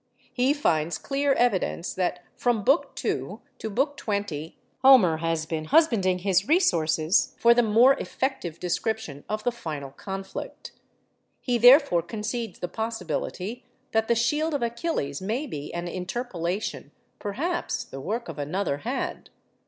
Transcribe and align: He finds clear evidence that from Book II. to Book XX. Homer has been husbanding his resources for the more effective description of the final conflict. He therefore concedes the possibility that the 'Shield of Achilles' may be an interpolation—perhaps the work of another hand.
He 0.33 0.51
finds 0.55 0.97
clear 0.97 1.33
evidence 1.33 1.93
that 1.93 2.23
from 2.35 2.63
Book 2.63 2.97
II. 3.05 3.37
to 3.59 3.69
Book 3.69 3.97
XX. 3.99 4.55
Homer 4.79 5.17
has 5.17 5.45
been 5.45 5.65
husbanding 5.65 6.17
his 6.25 6.47
resources 6.47 7.35
for 7.37 7.53
the 7.53 7.61
more 7.61 7.93
effective 7.93 8.59
description 8.59 9.23
of 9.29 9.43
the 9.43 9.51
final 9.51 9.91
conflict. 9.91 10.71
He 11.39 11.59
therefore 11.59 12.01
concedes 12.01 12.57
the 12.57 12.67
possibility 12.67 13.63
that 13.91 14.07
the 14.07 14.15
'Shield 14.15 14.55
of 14.55 14.63
Achilles' 14.63 15.21
may 15.21 15.45
be 15.45 15.71
an 15.71 15.87
interpolation—perhaps 15.87 17.83
the 17.83 18.01
work 18.01 18.27
of 18.27 18.39
another 18.39 18.77
hand. 18.77 19.29